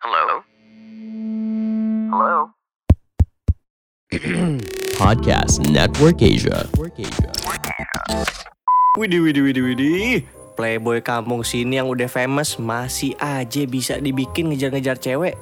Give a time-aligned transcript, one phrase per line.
[0.00, 0.40] Hello?
[2.08, 2.36] Hello?
[4.96, 6.64] Podcast Network Asia.
[8.96, 10.24] Widih, widih, widih, widih.
[10.56, 15.36] Playboy kampung sini yang udah famous masih aja bisa dibikin ngejar-ngejar cewek.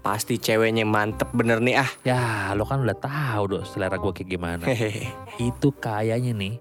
[0.00, 1.90] Pasti ceweknya mantep bener nih ah.
[2.00, 4.64] Ya, lo kan udah tahu dong selera gue kayak gimana.
[4.64, 5.12] Hehehe.
[5.36, 6.56] Itu kayaknya nih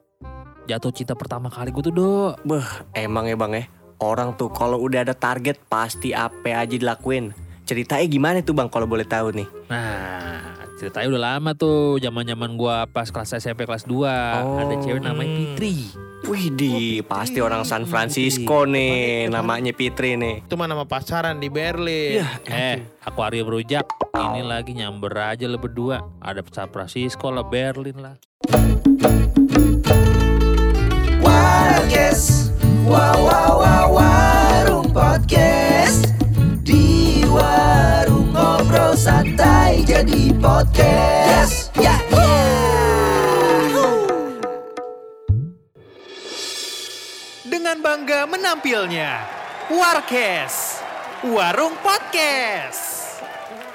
[0.68, 2.44] jatuh cinta pertama kali gue tuh dok.
[2.44, 2.68] Beh,
[3.00, 3.79] emang ya bang ya.
[4.00, 7.36] Orang tuh kalau udah ada target pasti apa aja dilakuin.
[7.68, 9.48] Ceritanya gimana tuh bang kalau boleh tahu nih?
[9.68, 15.04] Nah, ceritanya udah lama tuh zaman zaman gue pas kelas SMP kelas 2 ada cewek
[15.04, 15.92] namanya Fitri.
[16.32, 20.48] Wih di pasti orang San Francisco nih namanya Fitri nih.
[20.48, 22.24] Itu mah nama pacaran di Berlin.
[22.48, 23.84] Eh, akuarium rujak.
[24.16, 26.00] Ini lagi nyamber aja lo berdua.
[26.24, 28.16] Ada San Francisco lah, Berlin lah.
[31.20, 32.09] Warkes
[40.60, 42.28] podcast Ya ya
[47.48, 49.24] dengan bangga menampilnya
[49.72, 50.84] Warkes,
[51.24, 53.24] Warung Podcast.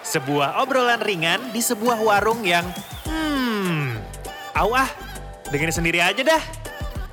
[0.04, 2.68] Sebuah obrolan ringan di sebuah warung yang
[3.08, 3.96] hmm,
[4.52, 4.90] au ah,
[5.48, 6.42] dengerin sendiri aja dah.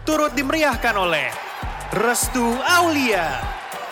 [0.04, 1.32] Turut dimeriahkan oleh
[1.96, 3.40] Restu Aulia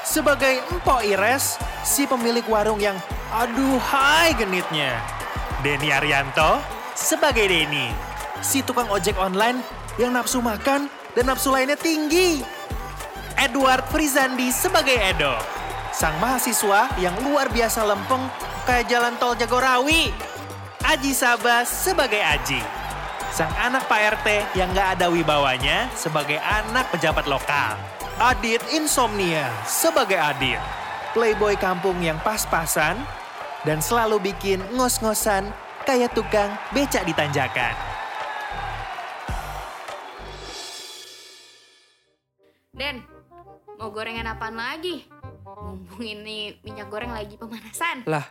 [0.03, 1.55] sebagai Empok Ires,
[1.87, 2.99] si pemilik warung yang
[3.31, 5.18] aduh hai genitnya.
[5.59, 6.63] Denny Arianto
[6.95, 7.91] sebagai Denny,
[8.39, 9.59] si tukang ojek online
[9.99, 12.39] yang nafsu makan dan nafsu lainnya tinggi.
[13.35, 15.35] Edward Frizandi sebagai Edo.
[15.91, 18.23] Sang mahasiswa yang luar biasa lempeng
[18.63, 20.15] kayak jalan tol Jagorawi.
[20.79, 22.63] Aji Sabas sebagai Aji.
[23.35, 27.75] Sang anak Pak RT yang gak ada wibawanya sebagai anak pejabat lokal.
[28.15, 30.59] Adit Insomnia sebagai Adit.
[31.11, 32.95] Playboy kampung yang pas-pasan
[33.67, 35.51] dan selalu bikin ngos-ngosan
[35.83, 37.75] kayak tukang becak di tanjakan.
[42.71, 43.03] Den,
[43.75, 45.03] mau gorengan apaan lagi?
[45.43, 48.07] Mumpung ini minyak goreng lagi pemanasan.
[48.07, 48.23] Lah,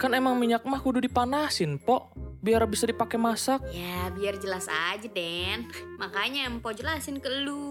[0.00, 2.29] kan emang minyak mah kudu dipanasin, Pok.
[2.40, 3.60] Biar bisa dipakai masak.
[3.68, 5.68] Ya, biar jelas aja, Den.
[6.00, 7.68] Makanya empok jelasin ke lu.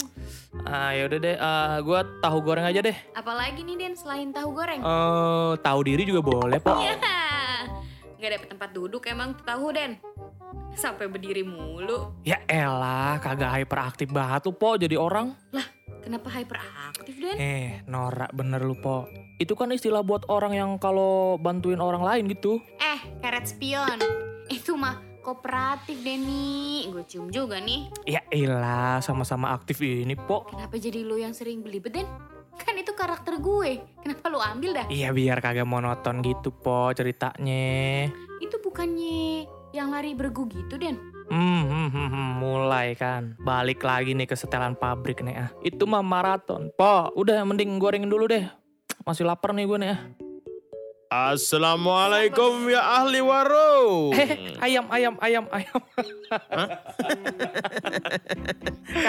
[0.62, 2.94] Ah, yaudah deh, ah, gua tahu goreng aja deh.
[3.18, 4.78] Apalagi nih, Den, selain tahu goreng?
[4.78, 6.78] Eh, tahu diri juga boleh, Pok.
[6.85, 6.94] Ya,
[8.22, 9.97] nggak dapet tempat duduk emang tuh tahu, Den.
[10.78, 12.13] Sampai berdiri mulu.
[12.22, 15.34] Ya elah, kagak hyperaktif banget lu, Pok, jadi orang.
[16.06, 17.36] Kenapa hyperaktif, Den?
[17.41, 19.09] Eh, norak bener lu, Pok.
[19.41, 22.62] Itu kan istilah buat orang yang kalau bantuin orang lain gitu.
[22.78, 24.28] Eh, karet spion.
[24.49, 26.89] Itu mah kooperatif, Denny.
[26.89, 27.93] Gue cium juga nih.
[28.09, 30.57] Ya elah, sama-sama aktif ini, Pok.
[30.57, 32.09] Kenapa jadi lu yang sering beli Den?
[32.59, 33.79] Kan itu karakter gue.
[34.03, 34.88] Kenapa lu ambil dah?
[34.89, 38.09] Iya, biar kagak monoton gitu, Pok, ceritanya.
[38.41, 40.97] Itu bukannya yang lari bergu gitu, Den?
[41.29, 43.38] Hmm, hmm, hmm, hmm, mulai kan.
[43.38, 45.49] Balik lagi nih ke setelan pabrik nih ah.
[45.61, 46.73] Itu mah maraton.
[46.73, 48.49] Po, udah mending gorengin dulu deh.
[49.05, 49.99] Masih lapar nih gue nih ah.
[51.09, 54.13] Assalamualaikum ya ahli warung.
[54.13, 55.81] Hehe, ayam, ayam, ayam, ayam.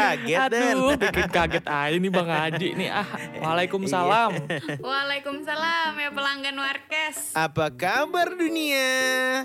[0.00, 0.80] Kaget Den.
[0.80, 3.04] Aduh, bikin kaget aja nih Bang Haji nih ah.
[3.44, 4.32] Waalaikumsalam.
[4.80, 7.36] Waalaikumsalam ya pelanggan Warkes.
[7.36, 8.88] Apa kabar dunia?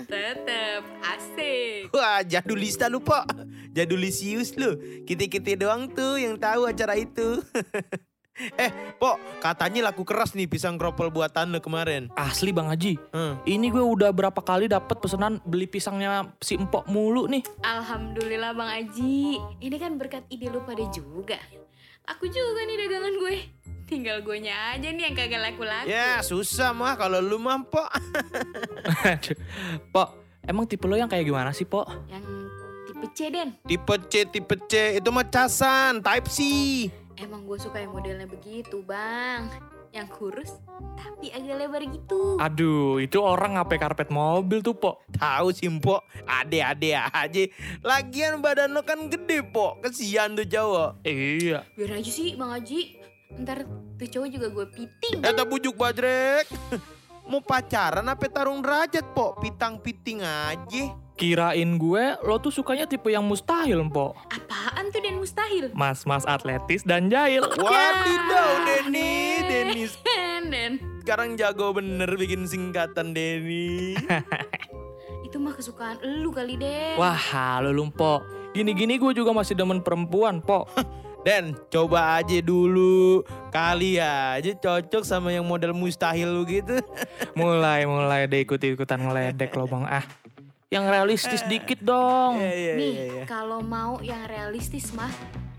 [0.08, 0.80] Tetep
[1.12, 1.92] asik.
[1.92, 3.36] Wah jadulista lu Pok.
[3.76, 5.04] Jadulisius lu.
[5.04, 7.44] Kita-kita doang tuh yang tahu acara itu.
[8.60, 8.70] Eh
[9.00, 12.12] Pok, katanya laku keras nih pisang kropel buatan lu kemarin.
[12.16, 13.00] Asli Bang Haji.
[13.12, 13.40] Hmm.
[13.48, 17.44] Ini gue udah berapa kali dapat pesanan beli pisangnya si Empok mulu nih.
[17.64, 19.40] Alhamdulillah Bang Aji.
[19.60, 21.40] Ini kan berkat ide lu pada juga.
[22.06, 23.36] Aku juga nih dagangan gue.
[23.86, 25.86] Tinggal gue aja nih yang kagak laku-laku.
[25.86, 27.88] Ya susah mah kalau lu mah Pok.
[29.06, 29.38] Aduh.
[29.94, 30.08] Pok,
[30.42, 31.86] emang tipe lo yang kayak gimana sih, Pok?
[32.10, 32.24] Yang
[32.90, 33.48] tipe C, Den.
[33.62, 36.38] Tipe C, tipe C itu mah casan, type C.
[37.16, 39.48] Emang gue suka yang modelnya begitu, Bang.
[39.88, 40.52] Yang kurus,
[41.00, 42.36] tapi agak lebar gitu.
[42.36, 45.00] Aduh, itu orang ngapain karpet mobil tuh, Pok.
[45.16, 47.42] Tahu sih Pok, ade-ade aja.
[47.80, 50.90] Lagian badan lo kan gede Pok, kesian tuh cowok.
[51.08, 51.64] Iya.
[51.72, 53.00] Biar aja sih, Bang Aji.
[53.40, 53.64] Ntar
[53.96, 55.24] tuh cowok juga gue piting.
[55.24, 56.44] Eh tak bujuk bajrek.
[57.32, 60.84] Mau pacaran apa tarung derajat Pok, pitang-piting aja.
[61.16, 64.12] Kirain gue, lo tuh sukanya tipe yang mustahil, Pok.
[64.66, 65.70] Apaan tuh Den mustahil?
[65.78, 67.38] Mas-mas atletis dan jahil.
[67.62, 69.86] Wadidaw Denny, Denny
[70.50, 70.82] Den.
[71.06, 73.94] sekarang jago bener bikin singkatan Denny.
[75.26, 76.98] Itu mah kesukaan lu kali, Den.
[76.98, 78.26] Wah, halo lu, Pok.
[78.58, 80.66] Gini-gini gue juga masih demen perempuan, Pok.
[81.22, 83.22] Dan coba aja dulu.
[83.54, 86.82] Kali aja cocok sama yang model mustahil lu gitu.
[87.38, 90.02] mulai mulai deh ikut-ikutan ngeledek lo bang ah.
[90.66, 92.42] Yang realistis dikit dong.
[92.42, 93.24] Iya, iya, Nih, iya, iya.
[93.30, 95.14] kalau mau yang realistis mah,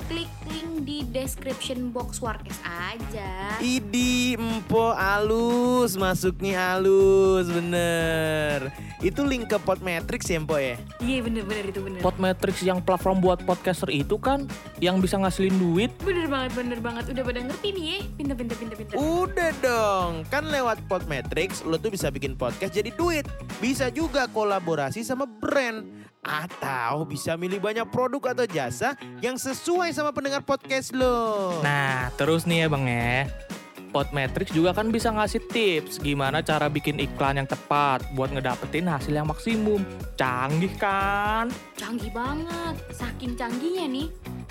[0.07, 3.59] klik link di description box Warkes aja.
[3.59, 8.71] Idi empo alus masuknya alus bener.
[9.03, 10.79] Itu link ke Podmetrics ya empo ya?
[11.03, 11.99] Iya bener-bener itu bener.
[11.99, 14.47] Podmetrics yang platform buat podcaster itu kan
[14.79, 15.91] yang bisa ngasilin duit.
[15.99, 17.03] Bener banget, bener banget.
[17.11, 17.99] Udah pada ngerti nih ya.
[18.15, 18.95] Pinter, pinter, pinter, pinter.
[18.95, 23.27] Udah dong, kan lewat Podmetrics lo tuh bisa bikin podcast jadi duit.
[23.59, 26.07] Bisa juga kolaborasi sama brand.
[26.27, 31.63] Atau bisa milih banyak produk atau jasa yang sesuai sama pendengar podcast lo.
[31.63, 33.15] Nah terus nih ya bang ya.
[33.87, 39.15] Podmetrics juga kan bisa ngasih tips gimana cara bikin iklan yang tepat buat ngedapetin hasil
[39.15, 39.81] yang maksimum.
[40.19, 41.47] Canggih kan?
[41.79, 42.75] Canggih banget.
[42.91, 44.07] Saking canggihnya nih,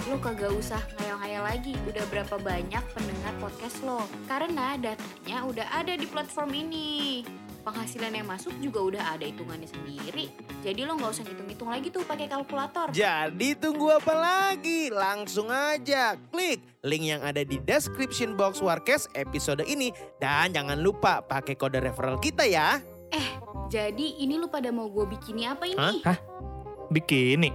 [0.09, 4.03] lo kagak usah ngayal-ngayal lagi udah berapa banyak pendengar podcast lo.
[4.25, 7.23] Karena datanya udah ada di platform ini.
[7.67, 10.31] Penghasilan yang masuk juga udah ada hitungannya sendiri.
[10.63, 12.95] Jadi lo nggak usah ngitung-ngitung lagi tuh pakai kalkulator.
[12.95, 14.87] Jadi tunggu apa lagi?
[14.95, 19.91] Langsung aja klik link yang ada di description box Warkes episode ini.
[20.23, 22.79] Dan jangan lupa pakai kode referral kita ya.
[23.11, 23.29] Eh,
[23.67, 26.07] jadi ini lo pada mau gue bikini apa ini?
[26.95, 27.51] Bikini.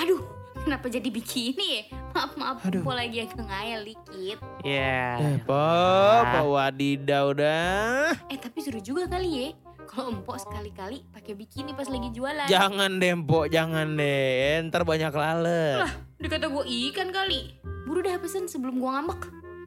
[0.00, 0.24] Aduh,
[0.66, 1.82] kenapa jadi bikini ya?
[2.10, 2.58] Maaf, maaf.
[2.66, 2.82] Aduh.
[2.82, 4.38] Gue lagi agak ngayal dikit.
[4.66, 5.14] Ya.
[5.22, 5.54] Eh, Po,
[6.26, 8.10] Po wadidaw dah.
[8.26, 9.48] Eh, tapi seru juga kali ya.
[9.86, 12.50] Kalau empok sekali-kali pakai bikini pas lagi jualan.
[12.50, 14.66] Jangan deh, Po, jangan deh.
[14.66, 15.86] Ntar banyak lalat.
[16.18, 17.54] Dikata gue ikan kali.
[17.86, 19.22] Buru dah pesen sebelum gue ngambek.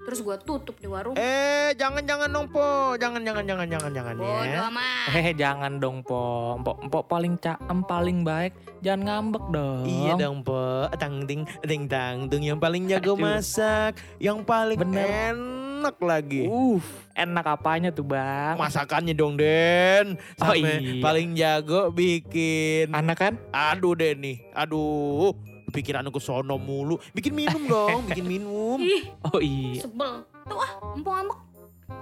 [0.09, 1.13] Terus gue tutup di warung.
[1.13, 2.97] Eh, jangan jangan dong, Po.
[2.97, 4.65] Jangan jangan jangan jangan jangan Bodoh ya.
[4.73, 5.13] amat.
[5.13, 6.57] Eh jangan dong po.
[6.57, 8.57] Empok, empok paling caem paling baik.
[8.81, 9.85] Jangan ngambek dong.
[9.85, 10.89] Iya dong, Po.
[10.97, 13.21] Tang ting ting tang tung yang paling jago Aduh.
[13.21, 15.06] masak, yang paling Bener.
[15.29, 16.50] enak lagi.
[16.50, 16.81] Uh,
[17.13, 18.57] enak apanya tuh bang?
[18.57, 20.17] Masakannya dong, Den.
[20.41, 21.05] Oh, Sampai iya.
[21.05, 22.89] paling jago bikin.
[22.97, 23.33] Anak kan?
[23.53, 24.41] Aduh, Den nih.
[24.57, 25.38] Aduh.
[25.69, 26.98] Pikiran aku sono mulu.
[27.13, 28.77] Bikin minum dong, bikin minum.
[28.81, 29.86] Ih, Oh iya.
[29.86, 30.25] sebel.
[30.45, 31.39] Tuh ah, empok ngambek.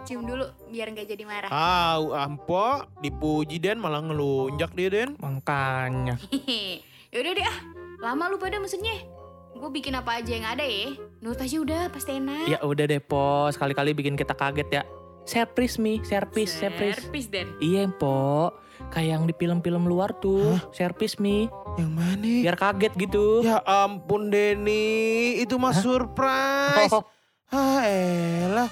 [0.03, 1.49] Cium dulu biar nggak jadi marah.
[1.51, 5.19] Ah, ampo dipuji Den malah ngelunjak dia, Den.
[5.19, 6.15] Makanya.
[6.31, 6.83] Hehe.
[7.15, 7.57] Yaudah deh ah,
[8.03, 8.99] lama lu pada mesennya.
[9.57, 10.93] Gue bikin apa aja yang ada ya.
[11.17, 12.45] Nurut aja udah, pasti enak.
[12.45, 13.49] Ya udah deh po.
[13.49, 14.83] Sekali-kali bikin kita kaget ya.
[15.27, 17.03] Serpris mi, serpis, serpris.
[17.03, 17.51] Serpis dan.
[17.59, 18.53] Iya po.
[18.93, 20.57] Kayak yang di film-film luar tuh.
[20.71, 21.49] Serpis mi.
[21.77, 22.33] Yang mana?
[22.45, 23.41] Biar kaget gitu.
[23.45, 26.93] Ya ampun Denny, itu mah surprise.
[26.93, 27.03] Oh,
[27.47, 28.67] Ah elah.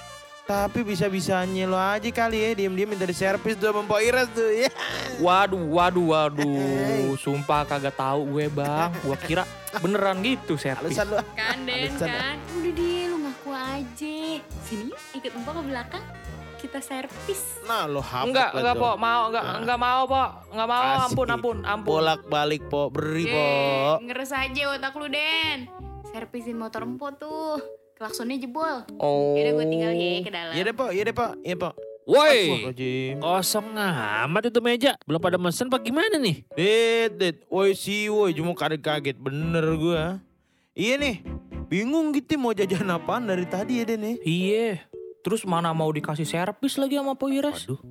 [0.46, 4.70] Tapi bisa-bisanya lo aja kali ya diem-diem minta di servis tuh sama Iras tuh ya.
[5.18, 7.18] waduh, waduh, waduh.
[7.18, 8.94] Sumpah kagak tahu gue bang.
[9.02, 9.42] Gue kira
[9.82, 10.54] beneran gitu.
[10.54, 11.18] Alasan lo.
[11.34, 12.06] Kan Den Alasan.
[12.06, 12.36] kan.
[12.62, 14.16] Udah deh lu ngaku aja.
[14.62, 16.04] Sini yuk, ikut empok ke belakang.
[16.56, 17.60] Kita servis.
[17.68, 19.56] Nah lo hapus Enggak, lah enggak po, mau, enggak, Ah.
[19.60, 21.04] enggak mau po, enggak mau, Asik.
[21.06, 21.90] ampun, ampun, ampun.
[21.92, 23.46] Bolak-balik po, beri po.
[24.02, 25.68] Ngeres aja otak lu Den.
[26.10, 27.60] Servisin motor empok tuh.
[27.96, 28.84] Klaksonnya jebol.
[29.00, 29.36] Oh.
[29.36, 30.52] Yaudah gue tinggal ya ke dalam.
[30.52, 31.70] Iya deh po, iya deh po, iya po.
[32.06, 32.70] Woi,
[33.18, 34.94] kosong amat itu meja.
[35.10, 36.46] Belum pada mesen apa gimana nih?
[36.54, 40.22] Dit, dit, woi si woi, cuma kaget-kaget bener gua.
[40.70, 41.26] Iya nih,
[41.66, 44.12] bingung gitu mau jajan apaan dari tadi ya Den ya.
[44.22, 44.68] Iya.
[45.26, 47.66] Terus mana mau dikasih servis lagi sama Po Iras?
[47.66, 47.82] Waduh,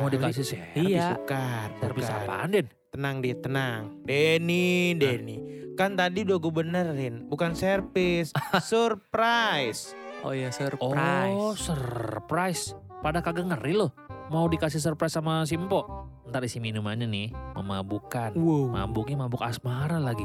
[0.00, 0.80] mau dikasih servis?
[0.80, 1.20] Iya.
[1.20, 2.24] Bukan, Servis bukan.
[2.24, 2.66] apaan, Den?
[2.88, 3.82] Tenang dit, tenang.
[4.08, 5.36] Denny, Denny.
[5.76, 8.32] Kan tadi udah gue benerin, bukan servis,
[8.64, 9.92] surprise.
[10.24, 11.36] Oh iya, surprise.
[11.36, 12.72] Oh, surprise.
[13.04, 13.92] Pada kagak ngeri loh.
[14.32, 15.84] Mau dikasih surprise sama si Empo.
[16.32, 17.28] Ntar isi minumannya nih,
[17.60, 18.40] memabukkan.
[18.40, 18.72] Wow.
[18.72, 20.24] Mabuknya mabuk asmara lagi.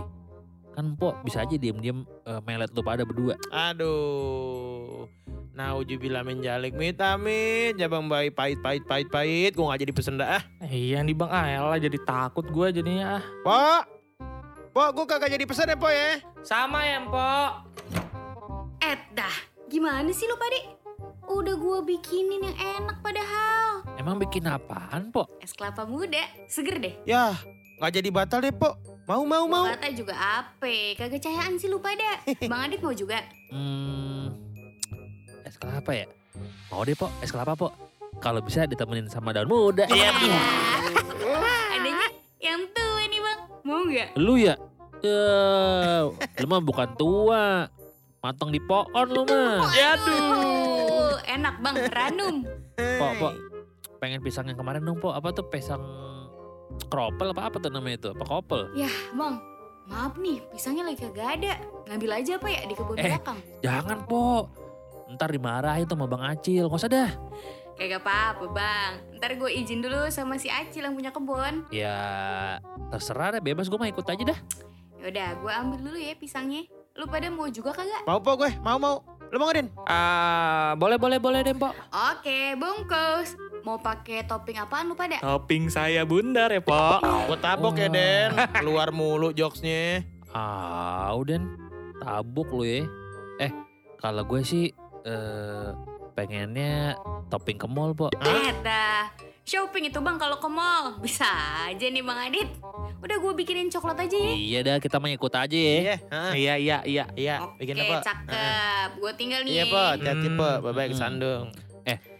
[0.73, 3.37] Kan Empo bisa aja diem-diem eh, melet lu pada berdua.
[3.53, 5.05] Aduh.
[5.53, 9.93] Nah, uji bila menjalik mit amit, jabang bayi pahit pahit pahit pahit, gue gak jadi
[9.93, 10.43] pesen dah ah.
[10.65, 13.23] Iya nih bang, ah jadi takut gue jadinya ah.
[13.45, 13.83] Pok,
[14.73, 16.17] Pok, gue kagak jadi pesen ya, Pok ya.
[16.41, 17.51] Sama ya Mpok.
[18.81, 19.35] Eh dah,
[19.69, 20.73] gimana sih lu pade?
[21.29, 23.85] Udah gue bikinin yang enak padahal.
[24.01, 25.29] Emang bikin apaan, Po?
[25.37, 26.97] Es kelapa muda, seger deh.
[27.05, 27.37] Ya,
[27.77, 28.92] gak jadi batal deh, Pok.
[29.03, 29.67] Mau, mau, mau.
[29.67, 30.95] Kata juga apa?
[30.95, 32.23] Kagak cahayaan sih lu pada.
[32.51, 33.19] Bang Adit mau juga?
[33.51, 34.31] Hmm,
[35.43, 36.07] es kelapa ya?
[36.71, 37.11] Mau deh, Po.
[37.19, 37.67] Es kelapa, Po.
[38.23, 39.83] Kalau bisa ditemenin sama daun muda.
[39.91, 40.15] Iya,
[41.75, 42.07] Adanya
[42.39, 43.39] yang tua nih bang.
[43.67, 44.09] Mau nggak?
[44.15, 44.55] Lu ya?
[45.03, 46.01] Eh,
[46.39, 47.67] lu mah bukan tua.
[48.23, 49.67] Matang di pohon lu mah.
[49.67, 52.35] Aduh, enak bang, ranum.
[52.79, 53.29] Po, Po.
[53.99, 55.11] Pengen pisang yang kemarin dong, Po.
[55.11, 55.83] Apa tuh pisang
[56.87, 58.09] kropel apa apa tuh namanya itu?
[58.11, 58.69] Apa kopel?
[58.73, 59.35] Ya bang,
[59.83, 61.59] Maaf nih, pisangnya lagi kagak ada.
[61.91, 63.03] Ngambil aja apa ya di kebun Eh.
[63.03, 63.39] belakang?
[63.59, 64.47] Jangan po.
[65.11, 66.71] Ntar dimarahin sama Bang Acil.
[66.71, 67.11] Gak usah dah.
[67.75, 68.91] Kagak apa-apa bang.
[69.19, 71.67] Ntar gue izin dulu sama si Acil yang punya kebun.
[71.67, 71.97] Ya
[72.89, 74.39] terserah deh bebas gue mah ikut aja dah.
[75.03, 76.63] Yaudah, gue ambil dulu ya pisangnya.
[76.95, 78.07] Lu pada mau juga kagak?
[78.07, 79.03] Mau po gue, mau mau.
[79.33, 79.67] Lu mau nggak, Din?
[79.83, 81.73] Ah, boleh boleh boleh deh, Pok.
[81.89, 83.33] Oke, bungkus.
[83.63, 85.17] Mau pakai topping apaan lu pada?
[85.17, 86.99] Topping saya bundar ya, Pok.
[87.25, 88.35] Gue tabok ya, Den.
[88.51, 90.03] Keluar mulu jokesnya.
[90.29, 91.39] Ah, udah
[91.97, 92.83] tabuk lu ya.
[93.39, 93.51] Eh,
[93.97, 94.67] kalau gue sih
[95.03, 95.69] eh
[96.11, 98.11] pengennya topping ke mall, Po.
[98.13, 99.07] Eh dah.
[99.43, 100.99] Shopping itu bang kalau ke mall.
[100.99, 101.27] Bisa
[101.63, 102.49] aja nih bang Adit.
[102.99, 104.31] Udah gue bikinin coklat aja ya.
[104.33, 105.75] Iya dah, kita mah ikut aja ya.
[105.75, 105.95] Iya.
[106.31, 107.03] Iya, iya, iya.
[107.13, 107.99] Iya, Oke, bikin apa?
[108.01, 108.89] cakep.
[108.97, 109.51] Gue tinggal nih.
[109.53, 109.79] Iya, Po.
[109.93, 110.47] Hati-hati, Po.
[110.49, 110.63] Hmm.
[110.63, 110.99] Bye-bye ke Hmm.
[111.01, 111.47] Sandung.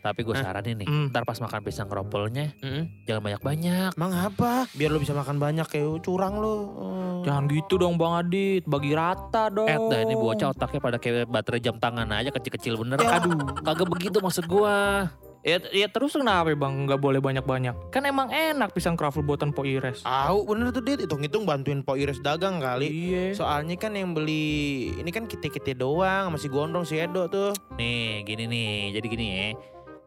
[0.03, 1.07] Tapi gue saranin nih, Hmm.
[1.15, 3.07] ntar pas makan pisang keropolnya Mm-mm.
[3.07, 3.95] jangan banyak-banyak.
[3.95, 4.67] Emang apa?
[4.75, 6.57] Biar lu bisa makan banyak kayak curang lu.
[6.75, 7.23] Oh.
[7.23, 8.67] Jangan gitu dong, Bang Adit.
[8.67, 9.63] Bagi rata dong.
[9.63, 12.99] Eh, dah ini bocah otaknya pada kayak baterai jam tangan aja kecil-kecil bener.
[12.99, 13.15] Ya.
[13.15, 13.31] Aduh,
[13.63, 15.07] kagak begitu maksud gua.
[15.43, 17.91] Ya, ya terus kenapa Bang nggak boleh banyak-banyak?
[17.91, 19.99] Kan emang enak pisang kroffel buatan Po Ires.
[19.99, 22.87] Tahu bener tuh Dit, hitung-hitung bantuin Po Iris dagang kali.
[22.87, 23.35] Iya.
[23.35, 27.51] Soalnya kan yang beli ini kan kita-kita doang, masih gondrong si Edo tuh.
[27.75, 28.95] Nih, gini nih.
[28.95, 29.47] Jadi gini ya.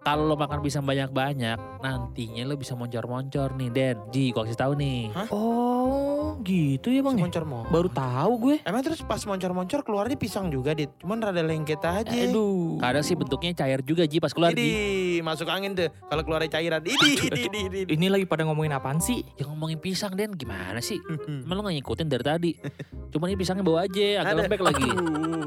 [0.07, 3.97] Kalau lo makan pisang banyak-banyak, nantinya lo bisa moncor-moncor nih, Den.
[4.15, 5.11] Ji, gua kasih tahu nih.
[5.35, 7.15] Oh, gitu ya Bang.
[7.15, 7.25] ya?
[7.25, 7.63] Moncor mau.
[7.65, 8.57] Baru tahu gue.
[8.63, 10.91] Emang terus pas moncor-moncor keluarnya pisang juga, Dit.
[10.99, 12.09] Cuman rada lengket aja.
[12.09, 12.77] Aduh.
[12.77, 14.51] Kadang sih bentuknya cair juga, Ji, pas keluar.
[14.51, 15.89] Idi, masuk angin tuh.
[16.03, 16.83] Kalau keluarnya cairan.
[16.83, 17.81] Idi, idi, idi, idi.
[17.91, 19.23] Ini lagi pada ngomongin apaan sih?
[19.35, 20.99] Yang ngomongin pisang, Den, gimana sih?
[21.27, 22.51] Emang lo gak ngikutin dari tadi?
[23.13, 24.41] Cuman ini pisangnya bawa aja, agak Ada.
[24.43, 24.89] lembek lagi.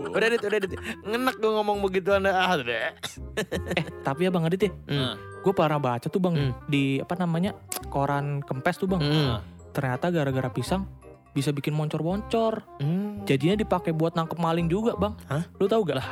[0.10, 0.72] Udah, Dit, udah, Dit.
[1.03, 2.31] Ngenak gue ngomong begitu anda.
[2.31, 2.96] Ah, udah.
[4.01, 5.15] Tapi ya Bang Adit ya, Hmm.
[5.39, 6.51] gue pernah baca tuh Bang Hmm.
[6.65, 7.55] di apa namanya
[7.88, 9.00] koran kempes tuh Bang.
[9.00, 9.39] Hmm.
[9.79, 10.83] Ternyata gara-gara pisang
[11.31, 12.67] bisa bikin moncor-moncor.
[12.77, 13.24] Hmm.
[13.24, 15.15] Jadinya dipakai buat nangkep maling juga Bang.
[15.25, 15.48] Hah?
[15.55, 16.09] Lu tahu gak lah?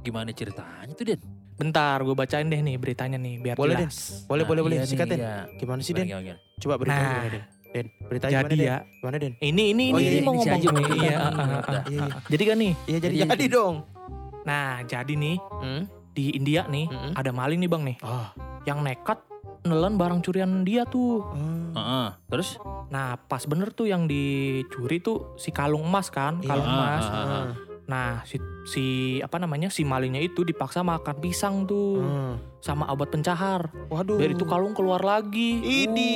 [0.00, 1.20] Gimana ceritanya tuh, Den?
[1.52, 4.24] Bentar, gue bacain deh nih beritanya nih biar Boleh, jelas.
[4.24, 4.76] Boleh, boleh, boleh.
[4.80, 5.18] iya nih, Sikatin.
[5.20, 5.44] iya.
[5.52, 6.08] Gimana sih, Gimana, Den?
[6.08, 6.40] gimana, gimana?
[6.56, 7.12] Coba beritanya Nah.
[7.12, 7.44] gimana, Den?
[7.70, 8.64] Den, beritanya gimana, Jadi Den?
[8.64, 9.32] ya, Gimana, Den?
[9.38, 10.56] ini ini Oh, ini, iya, ini iya, mau ngomong.
[10.56, 11.60] Iya, Hmm, ah, ah, udah.
[11.60, 11.84] ah.
[11.84, 12.16] Iya, iya.
[12.26, 13.74] Jadi kan nih, Iya, jadi Jadi, dong.
[14.40, 15.82] nah jadi nih Hmm.
[16.10, 17.12] di India nih Mm-mm.
[17.12, 18.26] ada maling nih Bang nih Oh.
[18.64, 19.20] yang nekat
[19.62, 21.20] nelen barang curian dia tuh.
[21.30, 21.72] Hmm.
[21.72, 22.08] Heeh.
[22.26, 22.56] Terus?
[22.88, 26.48] Nah pas bener tuh yang dicuri tuh si kalung emas kan, Iya.
[26.48, 27.04] kalung Ah, emas.
[27.04, 27.46] ah, ah.
[27.86, 28.84] Nah si, si
[29.18, 32.34] apa namanya si malingnya itu dipaksa makan pisang tuh Hmm.
[32.58, 33.66] sama obat pencahar.
[33.88, 34.14] Waduh.
[34.14, 35.58] Biar itu kalung keluar lagi.
[35.58, 36.14] Idi,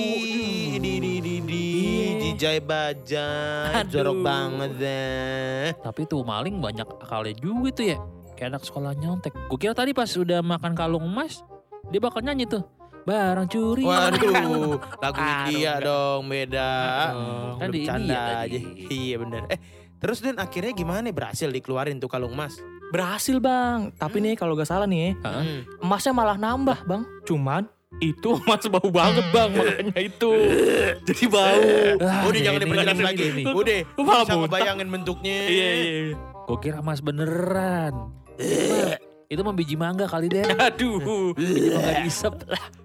[0.70, 2.10] Uh, idi, idi, idi, idi, Iya.
[2.22, 5.66] jijai bajai, jorok banget deh.
[5.76, 7.98] Tapi tuh maling banyak akalnya juga tuh ya.
[8.34, 9.30] Kayak anak sekolah nyontek.
[9.46, 11.42] Gue kira tadi pas udah makan kalung emas,
[11.86, 12.62] dia bakal nyanyi tuh.
[13.04, 13.84] Barang curi.
[13.84, 15.78] Waduh, lagu enggak.
[15.78, 16.70] dong, beda.
[17.10, 18.34] Oh, Kan Udah di bercanda India aja.
[18.40, 18.58] tadi.
[18.88, 19.42] Iya bener.
[19.46, 19.58] Eh,
[19.94, 22.56] terus Dan akhirnya gimana berhasil dikeluarin tuh kalung emas?
[22.90, 23.92] Berhasil bang.
[23.92, 25.12] Tapi nih kalau gak salah nih?
[25.18, 25.68] Hmm.
[25.80, 27.02] emasnya malah nambah bang.
[27.24, 30.32] Cuman itu emas bau banget bang makanya itu.
[31.06, 31.60] Jadi bau.
[32.00, 33.24] Ah, Udah jangan diperjelas lagi.
[33.30, 33.42] ini.
[33.46, 35.38] Udah, bisa ngebayangin bentuknya.
[35.44, 35.94] Iya iya.
[36.42, 37.92] Gue kira emas beneran.
[38.34, 40.44] Itu- Itu mah biji mangga kali deh.
[40.62, 41.32] Aduh.
[41.32, 42.34] Biji mangga diisep.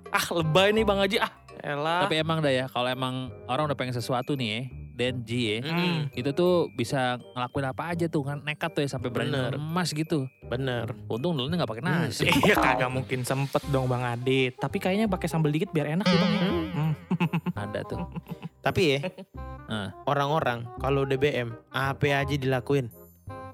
[0.09, 1.31] Ah lebay nih bang Haji ah.
[1.59, 2.07] Elah.
[2.07, 4.61] Tapi emang dah ya, kalau emang orang udah pengen sesuatu nih ya,
[4.95, 8.89] Dan Ji ya, Hmm, itu tuh bisa ngelakuin apa aja tuh kan nekat tuh ya
[8.89, 10.23] sampai berani emas gitu.
[10.47, 10.95] bener.
[11.05, 12.31] Untung dulunya nggak pakai nasi.
[12.47, 14.55] Iya kagak mungkin sempet dong Bang Adit.
[14.55, 16.31] Tapi kayaknya pakai sambal dikit biar enak ya Bang.
[16.31, 16.41] ya.
[16.47, 16.93] Hmm.
[17.67, 18.07] Ada tuh.
[18.59, 18.99] Tapi ya,
[20.03, 22.87] orang-orang kalau DBM apa aja dilakuin.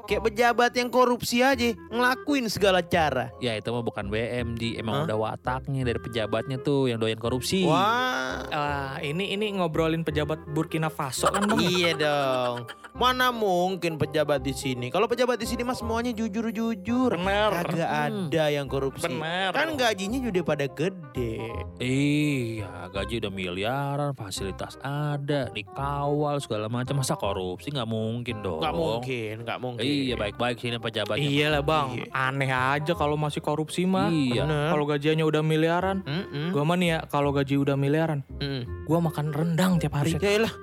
[0.05, 3.33] Kayak pejabat yang korupsi aja ngelakuin segala cara.
[3.39, 5.05] Ya itu mah bukan BMG, emang Hah?
[5.05, 7.65] udah wataknya dari pejabatnya tuh yang doyan korupsi.
[7.65, 11.57] Wah, Ah, ini ini ngobrolin pejabat Burkina Faso kan Bang?
[11.59, 12.69] iya dong.
[12.93, 14.87] Mana mungkin pejabat di sini?
[14.87, 17.11] Kalau pejabat di sini mah semuanya jujur-jujur.
[17.11, 17.51] Bener.
[17.65, 18.29] Kagak Hmm.
[18.29, 19.09] ada yang korupsi.
[19.09, 19.51] Bener.
[19.51, 21.41] Kan gajinya juga pada gede.
[21.77, 26.95] Iya, gaji udah miliaran, fasilitas ada, dikawal segala macam.
[26.95, 28.61] Masa korupsi nggak mungkin dong.
[28.61, 29.83] Nggak mungkin, nggak mungkin.
[29.95, 31.23] Iya, baik-baik sini pejabatnya.
[31.23, 31.95] Iya lah Bang.
[31.95, 32.05] Iya.
[32.11, 34.11] Aneh aja kalau masih korupsi mah.
[34.11, 34.43] Iya.
[34.45, 36.03] Kalau gajinya udah miliaran.
[36.03, 36.51] Mm-mm.
[36.51, 38.27] Gua mah nih ya kalau gaji udah miliaran.
[38.43, 38.89] Mm.
[38.89, 40.19] Gua makan rendang tiap hari.
[40.19, 40.53] Ya lah,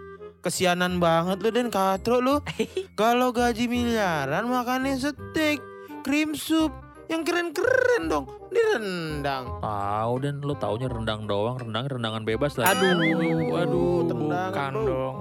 [0.42, 2.42] kesianan banget lu dan katro lu.
[3.00, 5.62] Kalau gaji miliaran makannya steak,
[6.02, 6.74] cream soup,
[7.06, 8.26] yang keren-keren dong.
[8.52, 9.44] Ini rendang.
[9.64, 12.68] Tahu dan lu taunya rendang doang, rendang rendangan bebas lah.
[12.74, 14.84] Aduh, aduh, tendangan, bukan bro.
[14.84, 15.16] dong.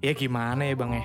[0.00, 1.04] Ya gimana ya bang ya?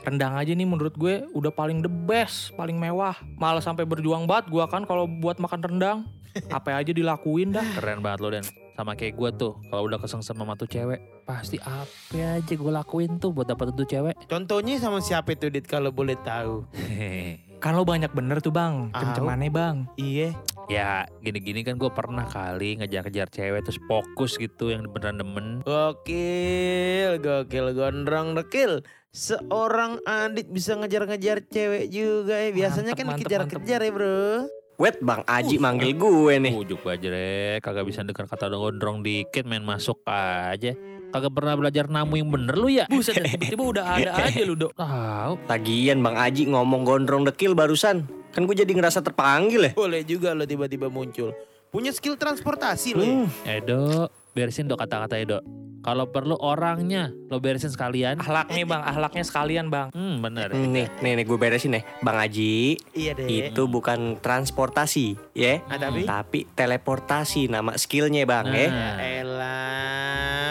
[0.00, 3.16] Rendang aja nih menurut gue udah paling the best, paling mewah.
[3.36, 5.98] Malah sampai berjuang banget gua kan kalau buat makan rendang.
[6.56, 7.66] Apa aja dilakuin dah.
[7.76, 8.44] Keren banget lo dan
[8.80, 13.20] sama kayak gue tuh kalau udah keseng sama matu cewek pasti apa aja gue lakuin
[13.20, 16.64] tuh buat dapat tuh cewek Contohnya sama siapa itu Dit kalau boleh tahu?
[17.60, 18.96] Kan lo banyak bener tuh bang, Au.
[18.96, 19.76] cem-cemannya bang.
[20.00, 20.32] Iya.
[20.70, 27.18] ya gini-gini kan gue pernah kali ngejar-ngejar cewek terus fokus gitu yang beneran demen Gokil,
[27.20, 28.80] gokil, gondrong, dekil.
[29.10, 32.48] Seorang Adit bisa ngejar-ngejar cewek juga ya.
[32.54, 34.46] Biasanya Mantep, kan mantep, dikejar-kejar ya bro.
[34.80, 36.56] Wait Bang Aji manggil gue nih.
[36.56, 40.72] ujuk bajrek kagak bisa denger kata gondrong dikit main masuk aja
[41.10, 44.72] kagak pernah belajar namu yang bener lu ya Buset tiba-tiba udah ada aja lu dok.
[44.72, 48.06] tahu Lagian Bang Aji ngomong gondrong dekil barusan.
[48.30, 49.72] Kan gue jadi ngerasa terpanggil ya.
[49.74, 51.34] Boleh juga lo tiba-tiba muncul.
[51.68, 53.10] Punya skill transportasi lo ya.
[53.12, 53.82] Hmm, Edo
[54.30, 55.42] beresin dok kata-kata Edo
[55.80, 59.88] kalau perlu orangnya lo beresin sekalian Ahlak nih bang, ahlaknya sekalian bang.
[59.90, 61.82] hmm bener Nih, nih, nih gue beresin nih.
[62.00, 63.48] Bang Aji, Iya deh.
[63.48, 65.64] itu bukan transportasi, ya.
[65.66, 66.04] Ah, tapi?
[66.04, 68.68] Tapi teleportasi nama skillnya Bang, ya.
[68.68, 68.96] Nah.
[69.00, 69.69] Elah,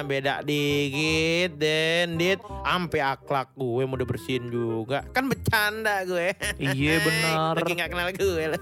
[0.09, 2.41] beda dikit Den, Dit.
[2.65, 5.05] Ampe akhlak gue mau bersihin juga.
[5.13, 6.33] Kan bercanda gue.
[6.57, 7.53] Iya bener.
[7.61, 8.61] Lagi gak kenal gue lah.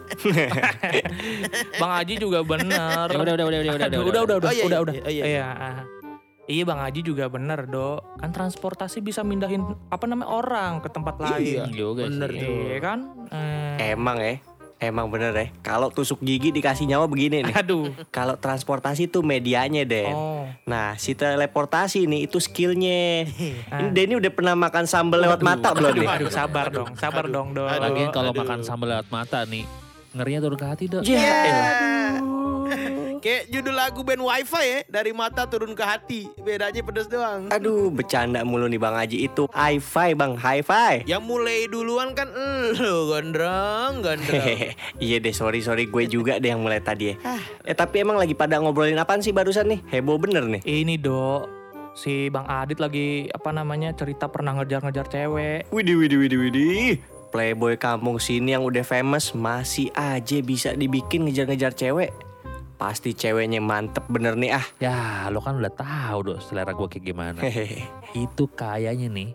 [1.81, 3.07] Bang Haji juga bener.
[3.07, 4.95] Ya udah udah udah udah udah Aduh, udah, udah, udah, Oh, iya, udah, iya, udah.
[5.07, 5.47] oh, iya, iya.
[5.55, 5.83] ah.
[6.47, 8.19] Iya Bang Haji juga bener dok.
[8.19, 11.43] Kan transportasi bisa mindahin apa namanya orang ke tempat lain.
[11.43, 12.47] Iya, juga bener sih.
[12.71, 12.99] Iya kan?
[13.31, 14.39] Eh, Emang ya.
[14.77, 15.45] Emang bener ya.
[15.65, 17.55] Kalau tusuk gigi dikasih nyawa begini nih.
[17.57, 17.89] Aduh.
[18.13, 20.13] Kalau transportasi tuh medianya, Den.
[20.13, 20.45] Oh.
[20.69, 23.25] Nah, si teleportasi nih itu skillnya.
[23.73, 23.81] Ah.
[23.81, 26.09] Ini Denny udah pernah makan sambal lewat mata belum Aduh, nih?
[26.13, 27.65] aduh, sabar dong, sabar dong dok.
[27.65, 27.83] Aduh.
[27.89, 28.45] Lagian kalau aduh.
[28.45, 29.65] makan sambal lewat mata nih
[30.17, 31.73] ngerinya turun ke hati dok Ya elah.
[33.27, 34.79] Kayak judul lagu band wifi ya.
[34.87, 36.31] Dari mata turun ke hati.
[36.39, 37.51] Bedanya pedes doang.
[37.51, 39.51] Aduh, bercanda mulu nih Bang Haji itu.
[39.51, 41.03] Hi-fi Bang, hi-fi.
[41.03, 42.31] Yang mulai duluan kan
[42.71, 44.71] lu gondrong, gondrong.
[45.03, 47.19] Iya deh, sorry sorry gue juga deh yang mulai tadi ya.
[47.67, 49.83] Eh tapi emang lagi pada ngobrolin apaan sih barusan nih?
[49.91, 50.63] Heboh bener nih.
[50.63, 51.51] Ini dok,
[51.99, 55.67] si Bang Adit lagi apa namanya cerita pernah ngejar-ngejar cewek.
[55.75, 57.03] Widih widih widih widih.
[57.27, 62.15] Playboy kampung sini yang udah famous masih aja bisa dibikin ngejar-ngejar cewek.
[62.77, 64.65] Pasti ceweknya mantep bener nih ah.
[64.77, 67.89] ya lo kan udah tahu dok selera gue kayak gimana Hehehe.
[68.13, 69.29] itu kayaknya nih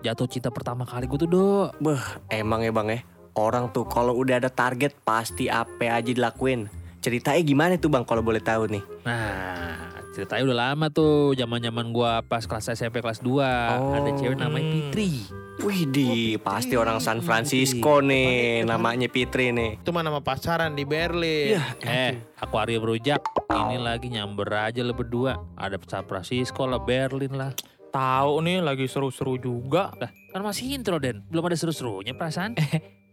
[0.00, 3.00] jatuh cinta pertama kali gue tuh dok Beh, emang ya bang ya.
[3.32, 6.68] Orang tuh kalau udah ada target pasti apa aja dilakuin.
[7.00, 8.84] Ceritanya gimana tuh bang kalau boleh tahu nih?
[9.02, 14.40] nah ceritanya udah lama tuh zaman zaman gue pas kelas SMP kelas 2 ada cewek
[14.40, 14.88] namanya.
[14.88, 15.12] Fitri
[15.56, 19.80] Widih, pasti orang San Francisco nih namanya Fitri nih.
[19.80, 21.56] Itu mah nama pasaran di Berlin.
[21.84, 23.24] eh akuarium rujak.
[23.48, 25.36] Ini lagi nyamber aja lo berdua.
[25.56, 27.52] Ada San Francisco lah Berlin lah.
[27.88, 29.96] Tahu nih lagi seru-seru juga.
[29.96, 31.24] lah kan masih intro Den.
[31.32, 32.52] Belum ada seru-serunya perasaan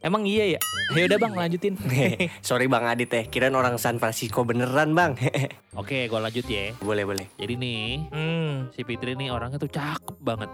[0.04, 0.60] Emang iya ya?
[0.94, 1.80] Ya udah Bang lanjutin.
[2.44, 5.16] Sorry bang Adit ya, kirain orang San Francisco beneran bang.
[5.74, 7.26] oke gue lanjut ya boleh boleh.
[7.34, 8.54] jadi nih hmm.
[8.70, 10.46] si Fitri nih orangnya tuh cakep banget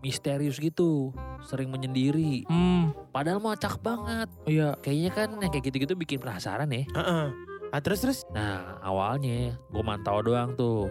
[0.00, 1.12] misterius gitu
[1.42, 2.96] sering menyendiri Hmm.
[3.10, 4.72] padahal mau cakep banget Iya.
[4.80, 7.24] kayaknya kan yang kayak gitu-gitu bikin penasaran ya Heeh.
[7.68, 8.18] Ah terus terus.
[8.30, 10.88] nah awalnya gue mantau doang tuh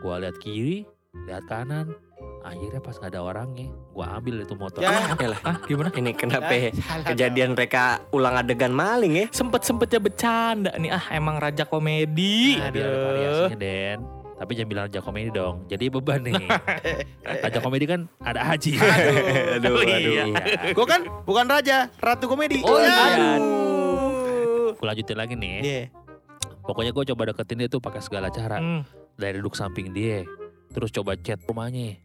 [0.00, 0.88] gue lihat kiri
[1.28, 1.92] lihat kanan
[2.40, 5.12] akhirnya pas nggak ada orangnya gue ambil itu motor Ya.
[5.42, 5.90] Ah gimana?
[5.92, 6.70] ini kenapa ya?
[7.04, 9.26] Kejadian mereka ulang adegan maling ya?
[9.28, 10.90] Sempet-sempetnya bercanda nih.
[10.90, 12.56] Ah emang raja komedi.
[12.56, 14.00] Nah, biar ada variasinya Den
[14.38, 16.46] tapi jangan bilang raja komedi dong jadi beban nih
[17.42, 20.30] raja komedi kan ada haji aduh, Oh, iya.
[20.30, 20.72] aduh.
[20.72, 22.62] Gue kan bukan raja, ratu komedi.
[22.62, 23.34] Oh, iya.
[23.34, 24.78] Aduh.
[24.78, 25.82] gue lanjutin lagi nih Iya.
[26.62, 28.86] pokoknya gue coba deketin dia tuh pakai segala cara Hmm.
[29.18, 30.22] dari duduk samping dia
[30.70, 31.98] terus coba chat rumahnya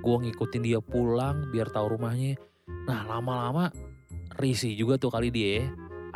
[0.00, 2.40] gue ngikutin dia pulang biar tahu rumahnya
[2.88, 3.68] nah lama-lama
[4.40, 5.64] risih juga tuh kali dia ya.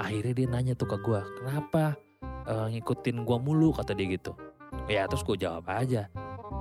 [0.01, 1.95] akhirnya dia nanya tuh ke gue kenapa
[2.49, 4.33] eh, ngikutin gue mulu kata dia gitu
[4.89, 6.09] ya terus gue jawab aja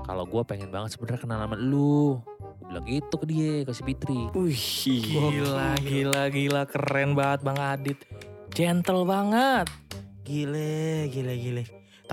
[0.04, 2.20] kalau gue pengen banget sebenarnya kenal sama lu
[2.64, 4.64] gue bilang gitu ke dia ke si Fitri Wih,
[5.04, 6.62] Gila, gila, gila.
[6.64, 8.00] Keren banget Bang Adit.
[8.54, 9.68] Gentle banget.
[10.24, 11.64] Gile, gile, gile.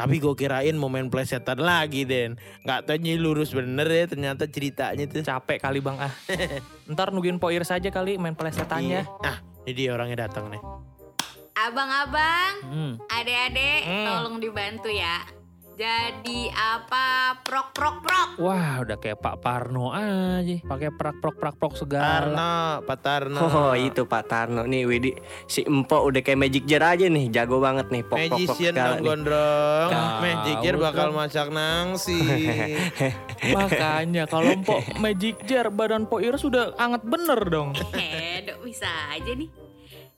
[0.00, 2.40] Tapi gue kirain mau main plesetan lagi, Den.
[2.64, 5.20] Gak taunya lurus bener ya ternyata ceritanya tuh.
[5.20, 6.08] Capek kali Bang ah.
[6.92, 9.04] Ntar nungguin Poir saja kali main plesetannya.
[9.04, 9.20] Iya.
[9.20, 10.62] Ah, ini dia orangnya datang nih.
[11.52, 12.92] Abang-abang, hmm.
[13.12, 14.06] adek-adek, Hmm.
[14.08, 15.20] tolong dibantu ya.
[15.80, 17.32] Jadi apa?
[17.40, 18.28] Prok prok prok.
[18.36, 22.52] wah udah kayak Pak Parno aja pakai prak prak prak prak segala Tarno,
[22.84, 23.40] Pak Tarno.
[23.40, 25.16] Oh itu Pak Tarno nih Widi
[25.48, 28.72] Si Empo udah kayak Magic Jar aja nih Jago banget nih pok, pok, pok Magician
[28.76, 29.08] segala dong nih.
[29.08, 29.90] gondrong.
[30.20, 32.20] Magic Jar bakal masak nangsi.
[33.56, 37.72] Makanya kalau Mpok Magic Jar badan Poir sudah anget bener dong.
[37.96, 39.69] Eh, dok bisa aja nih.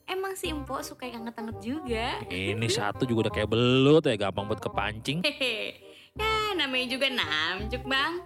[0.03, 2.07] Emang si Empok suka yang anget-anget juga.
[2.27, 5.23] Ini satu juga udah kayak belut ya gampang buat kepancing.
[5.23, 5.79] Hehe.
[6.19, 8.19] Ya namanya juga namjuk bang.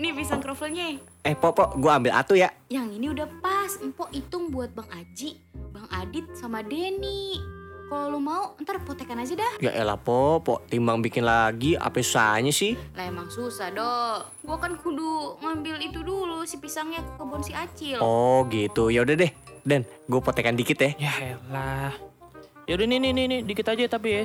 [0.00, 0.96] Nih pisang krovelnya.
[1.28, 2.48] Eh, Pok, Pok, gue ambil atu ya.
[2.72, 3.76] Yang ini udah pas.
[3.76, 5.36] Empok hitung buat Bang Aji,
[5.70, 7.36] Bang Adit sama Denny.
[7.90, 9.52] Kalau lu mau, ntar potekan aja dah.
[9.60, 12.78] Ya elah, Pok, Pok, timbang bikin lagi, apa susahnya sih?
[12.94, 14.46] Lah emang susah dok.
[14.46, 17.98] Gua kan kudu ngambil itu dulu si pisangnya ke kebun si Acil.
[17.98, 18.88] Oh, gitu.
[18.88, 19.30] Ya udah deh.
[19.66, 20.90] Dan, gue potekan dikit ya.
[20.96, 21.92] Ya elah.
[22.64, 24.24] Yaudah nih nih nih, nih dikit aja tapi ya.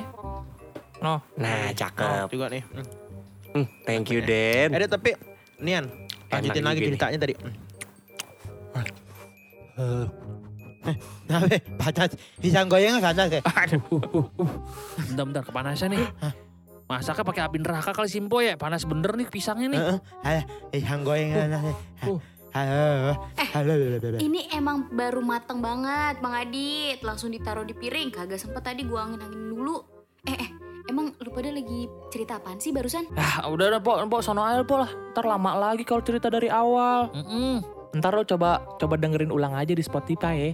[1.02, 1.20] No.
[1.36, 2.28] Nah, cakep.
[2.32, 2.62] juga nih.
[2.72, 2.86] Hmm.
[3.56, 4.72] Hmm, thank you, Den.
[4.76, 5.16] Eh, tapi
[5.60, 5.88] Nian,
[6.28, 7.34] lanjutin lagi ceritanya tadi.
[9.76, 10.06] Hmm.
[10.86, 10.96] Eh,
[11.26, 12.14] Nabe, panas.
[12.38, 13.42] Pisang goyangnya panas ya.
[15.10, 16.06] Bentar-bentar kepanasan nih.
[16.86, 18.54] Masaknya pakai api neraka kali Simpo ya.
[18.54, 19.80] Panas bener nih pisangnya nih.
[19.82, 19.98] Heeh.
[20.22, 21.74] Ayo, pisang goyangnya panas ya.
[22.06, 22.20] Uh.
[22.56, 23.12] Halo.
[23.36, 23.72] Eh, Halo.
[23.76, 24.16] halo.
[24.16, 27.04] Ini emang baru mateng banget Bang Adit.
[27.04, 28.08] Langsung ditaruh di piring.
[28.08, 29.84] Kagak sempet tadi gua angin-angin dulu.
[30.24, 30.50] Eh, eh.
[30.88, 33.12] Emang lu pada lagi cerita apaan sih barusan?
[33.12, 34.90] Ah udah udah pok, pok sono aja pok lah.
[35.12, 37.12] Ntar lama lagi kalau cerita dari awal.
[37.12, 37.60] Mm-mm.
[38.00, 40.50] Ntar lo coba coba dengerin ulang aja di Spotify ya.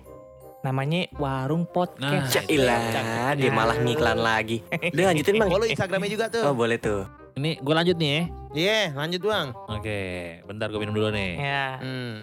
[0.66, 2.50] Namanya Warung Nah, Podcast.
[2.50, 4.58] Ilah, dia malah ngiklan lagi.
[4.94, 5.50] Udah lanjutin, Bang.
[5.54, 6.42] Follow Instagramnya juga tuh.
[6.50, 7.21] Oh, boleh tuh.
[7.32, 8.22] Ini gue lanjut nih ya.
[8.52, 9.48] Iya, lanjut bang.
[9.66, 10.00] Oke,
[10.44, 11.32] bentar gue minum dulu nih.
[11.34, 11.66] Ya.
[11.80, 12.14] Hmm.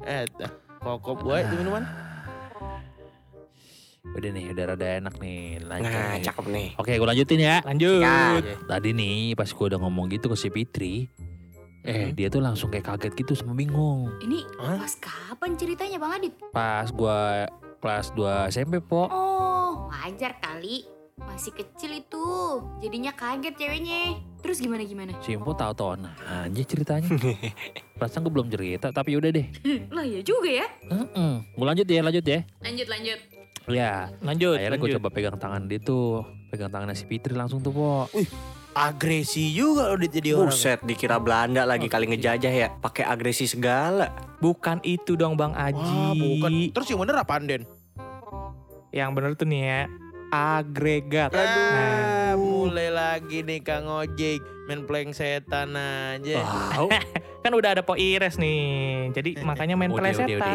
[0.00, 0.24] Eh,
[0.78, 1.82] kokop gue itu minuman.
[4.10, 5.58] Udah nih, udah rada enak nih.
[5.60, 6.22] Lanjut Nah, nih.
[6.24, 6.68] cakep nih.
[6.78, 7.56] Oke, gue lanjutin ya.
[7.62, 8.00] Lanjut.
[8.00, 8.38] Ya.
[8.64, 11.10] Tadi nih pas gue udah ngomong gitu ke si Fitri,
[11.82, 14.14] eh dia tuh langsung kayak kaget gitu sama bingung.
[14.20, 14.78] Ini Hah?
[14.78, 16.34] pas kapan ceritanya Bang Adit?
[16.50, 17.18] Pas gue
[17.80, 19.06] kelas 2 SMP, Po.
[19.06, 20.86] Oh, wajar kali.
[21.24, 22.24] Masih kecil itu.
[22.80, 24.16] Jadinya kaget ceweknya.
[24.40, 25.12] Terus gimana gimana?
[25.20, 27.08] Simpo tahu-tahu aja ceritanya.
[28.00, 29.46] Perasaan gue belum cerita, tapi udah deh.
[29.96, 30.66] Lah ya juga ya.
[31.52, 32.40] Gue lanjut ya, lanjut ya.
[32.64, 33.20] Lanjut lanjut.
[33.70, 34.56] Ya, Lanjut.
[34.58, 36.24] akhirnya gue coba pegang tangan dia tuh.
[36.50, 38.08] Pegang tangannya si Fitri langsung tuh, Po.
[38.74, 40.50] Agresi juga lo jadi orang.
[40.50, 42.68] Buset, dikira Belanda lagi kali ngejajah ya.
[42.80, 44.10] Pakai agresi segala.
[44.42, 45.76] Bukan itu dong Bang Aji.
[45.76, 46.50] Wah, bukan.
[46.74, 47.62] Terus yang bener apaan, Den?
[48.90, 49.80] Yang bener tuh nih ya.
[50.30, 51.34] Agregat.
[51.34, 56.38] Ah, mulai lagi nih Kang Ojek main playing setan aja.
[56.38, 56.86] Wow.
[57.42, 59.10] Kan udah ada Po Ires nih.
[59.10, 60.54] Jadi makanya main udah, pelesetan.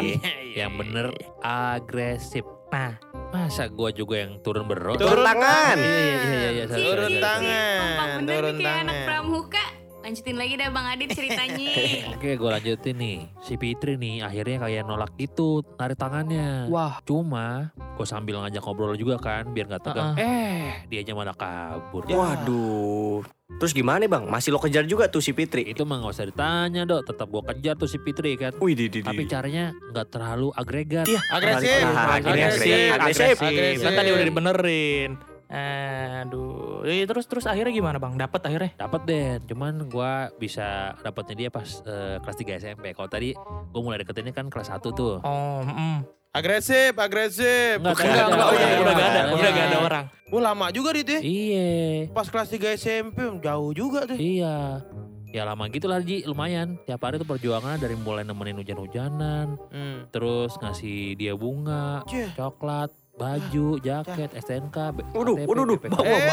[0.56, 1.06] Yang bener
[1.44, 2.44] agresif.
[2.66, 4.96] Nah, Masa gue juga yang turun berot?
[4.96, 5.76] Turun tangan.
[5.76, 6.64] Iya, iya, iya, iya.
[6.64, 9.06] Si, sorry, Turun tangan, turun nih kayak anak tangan.
[9.06, 9.64] pramuka.
[10.06, 11.66] Lanjutin lagi dah Bang Adit ceritanya.
[12.14, 13.26] Oke, gue lanjutin nih.
[13.42, 16.70] Si Fitri nih akhirnya kayak nolak gitu, narik tangannya.
[16.70, 17.02] wah.
[17.02, 20.14] Cuma, gue sambil ngajak ngobrol juga kan, biar nggak tegang.
[20.14, 22.06] Eh, dia aja malah kabur.
[22.06, 23.26] Waduh.
[23.58, 24.30] Terus gimana bang?
[24.30, 25.66] Masih lo kejar juga tuh si Fitri?
[25.66, 28.54] Itu mah gak usah ditanya dok, tetap gue kejar tuh si Fitri kan.
[28.62, 29.06] Wih, di, di, di.
[29.10, 31.10] Tapi caranya nggak terlalu agregat.
[31.10, 31.82] Iya, Agresif.
[31.82, 32.90] Nah, akhirnya Agresif.
[32.94, 33.36] agresif.
[33.42, 33.82] Agresif.
[33.82, 35.10] Kan tadi udah dibenerin.
[35.48, 36.82] Aduh.
[36.82, 38.14] Eh, terus terus akhirnya gimana Bang?
[38.14, 38.70] Dapat akhirnya?
[38.76, 42.84] Dapat deh, cuman gue bisa dapatnya dia pas eh, kelas 3 SMP.
[42.92, 45.18] Kalau tadi gue mulai deketinnya kan kelas 1 tuh.
[45.20, 46.02] Oh, mm.
[46.30, 47.80] Agresif, agresif.
[47.80, 48.06] Enggak, Bukan.
[48.06, 48.92] enggak, enggak, Oh, iya, enggak, udah iya.
[48.92, 49.32] gak ada, iya.
[49.32, 50.04] udah gak ada orang.
[50.26, 51.20] Wah lama juga dit ya.
[51.22, 51.68] Iya,
[52.10, 54.18] Pas kelas 3 SMP jauh juga tuh.
[54.18, 54.82] iya.
[55.26, 56.80] Ya lama gitu lah Ji, lumayan.
[56.82, 60.08] Tiap hari tuh perjuangan dari mulai nemenin hujan-hujanan, Hmm.
[60.08, 62.32] terus ngasih dia bunga, Cih.
[62.32, 64.76] coklat, baju, jaket, STNK,
[65.10, 65.78] Waduh, waduh, waduh.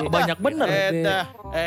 [0.06, 0.68] Banyak bener.
[0.68, 1.08] Eh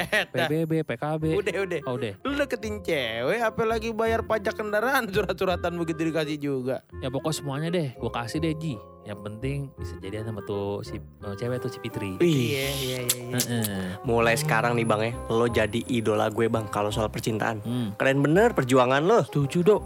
[0.05, 0.25] eh.
[0.27, 1.23] PBB, PKB.
[1.35, 1.81] Udah, udah.
[1.85, 6.85] Oh deh, Lu deketin cewek, apalagi bayar pajak kendaraan surat-suratan begitu dikasih juga.
[7.01, 8.77] ya pokok semuanya deh, gue kasih deh Ji.
[9.03, 12.19] Yang penting bisa jadian sama tuh si eh, cewek tuh si Fitri.
[12.19, 12.99] Wih, iya, iya.
[13.33, 14.03] Heeh.
[14.03, 17.63] mulai sekarang nih bang ya, lo jadi idola gue bang kalau soal percintaan.
[17.63, 17.95] Hmm.
[17.95, 19.23] Keren bener perjuangan lo.
[19.23, 19.83] Setuju dok.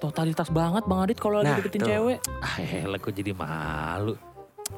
[0.00, 1.88] Totalitas banget Bang Adit kalau lagi Nah, deketin tuh.
[1.90, 2.18] cewek.
[2.40, 4.16] Ah, elah gue jadi malu.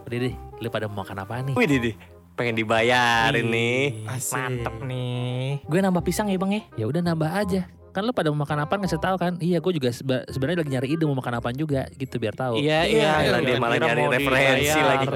[0.03, 1.55] Udah deh, lu pada mau makan apa nih?
[1.55, 1.93] Wih, Didi.
[2.33, 4.09] Pengen dibayarin nih.
[4.09, 4.35] Asik.
[4.35, 5.61] Mantep nih.
[5.63, 6.63] Gue nambah pisang ya Bang ya.
[6.75, 7.69] Ya udah nambah aja.
[7.93, 9.37] Kan lu pada mau makan apa ngasih tahu kan?
[9.37, 12.57] Iya, gue juga seba- sebenarnya lagi nyari ide mau makan apaan juga gitu biar tahu.
[12.57, 13.29] Iya, Iya, iya.
[13.29, 15.07] elah, dia malah nyari referensi lagi.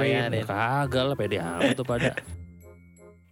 [0.45, 2.13] Kagak lah pede amat tuh pada.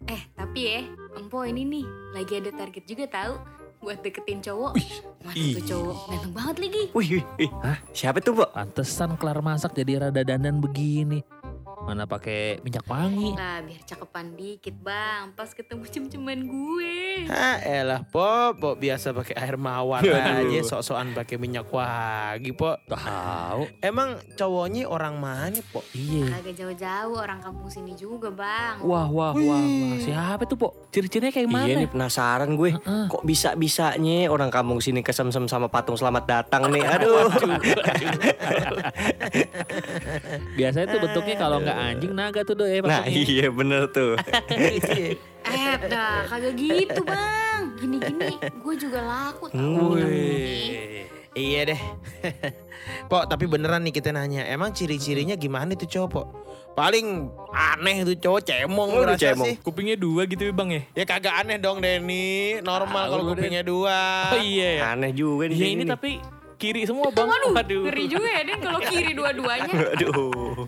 [0.05, 0.81] Eh, tapi ya,
[1.15, 3.37] Empo ini nih lagi ada target juga tahu
[3.85, 4.73] buat deketin cowok.
[5.21, 5.61] Mana ih.
[5.61, 5.97] tuh cowok?
[6.09, 6.83] Ganteng banget lagi.
[6.97, 7.51] Wih, wih, wih.
[7.61, 7.79] Hah?
[7.93, 8.45] Siapa tuh, Bo?
[8.49, 11.21] Pantesan kelar masak jadi rada dandan begini.
[11.85, 13.37] Mana pakai minyak wangi.
[13.37, 15.37] Lah, biar cakepan dikit, Bang.
[15.37, 17.29] Pas ketemu cem-ceman gue.
[17.29, 20.17] Ha elah pop, pop biasa pakai air mawar Aduh.
[20.17, 22.81] aja, sok-sokan pakai minyak wangi pop.
[22.89, 23.69] Tahu.
[23.85, 25.85] Emang cowoknya orang mana pop?
[25.93, 26.41] Iya.
[26.41, 28.81] Agak jauh-jauh orang kampung sini juga, Bang.
[28.81, 29.61] Wah, wah, wah, wah.
[30.01, 30.89] Siapa tuh, Po?
[30.89, 31.69] Ciri-cirinya kayak mana?
[31.69, 32.73] Iya nih penasaran gue.
[32.73, 33.05] Heeh.
[33.13, 36.81] Kok bisa-bisanya orang kampung sini kesemsem sama patung selamat datang nih.
[36.97, 37.29] Aduh.
[40.59, 44.15] Biasanya tuh bentuknya kalau nggak anjing naga tuh do ya Nah iya bener tuh.
[45.45, 47.77] Eh, dah kagak gitu bang.
[47.77, 49.93] Gini-gini gue juga laku tau.
[49.93, 51.05] Wih.
[51.31, 51.81] Iya deh.
[53.11, 56.27] Pok, tapi beneran nih kita nanya, emang ciri-cirinya gimana itu cowok, Pok?
[56.75, 59.47] Paling aneh itu cowok cemong Oh, lu ngerasa cemong.
[59.47, 59.55] sih.
[59.59, 60.83] Kupingnya dua gitu ya bang ya?
[60.95, 63.31] Ya kagak aneh dong Denny, normal Ah, kalau deh.
[63.37, 63.99] kupingnya dua.
[64.33, 64.83] Oh iya ya.
[64.91, 65.91] Aneh juga di Iya ini nih.
[65.91, 66.11] tapi
[66.57, 67.29] kiri semua bang.
[67.29, 69.73] Waduh, ngeri juga ya Den kalau kiri dua-duanya.
[69.95, 70.67] Aduh.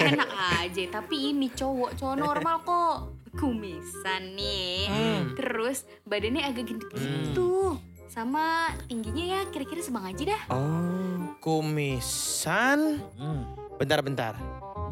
[0.00, 0.30] Enak
[0.62, 2.96] aja, tapi ini cowok, cowok normal kok.
[3.32, 4.86] Kumisan nih.
[5.38, 7.80] Terus badannya agak gendut gitu.
[8.12, 10.42] Sama tingginya ya kira-kira sebang aja dah.
[10.52, 11.32] Oh.
[11.40, 13.00] Kumisan.
[13.16, 13.56] Hmm.
[13.80, 14.36] Bentar-bentar.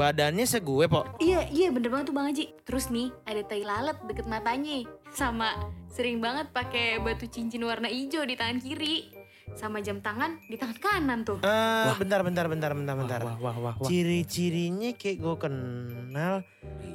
[0.00, 1.20] Badannya segue, Pok.
[1.20, 2.56] Iya, iya bener banget tuh Bang Haji.
[2.64, 4.88] Terus nih ada tai lalat deket matanya.
[5.12, 5.52] Sama
[5.92, 9.12] sering banget pakai batu cincin warna hijau di tangan kiri.
[9.58, 11.38] Sama jam tangan di tangan kanan tuh.
[11.42, 13.20] Eh, bentar, bentar, bentar, bentar, bentar.
[13.24, 13.86] Wah wah wah wah.
[13.86, 16.34] Ciri-cirinya kayak gue kenal.